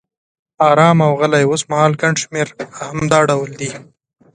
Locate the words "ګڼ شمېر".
2.01-2.47